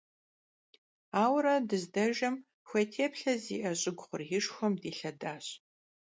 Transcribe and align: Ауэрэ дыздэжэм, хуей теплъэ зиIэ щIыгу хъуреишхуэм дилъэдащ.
Ауэрэ 1.21 1.55
дыздэжэм, 1.69 2.35
хуей 2.67 2.85
теплъэ 2.93 3.33
зиIэ 3.43 3.71
щIыгу 3.81 4.03
хъуреишхуэм 4.07 4.73
дилъэдащ. 4.81 5.45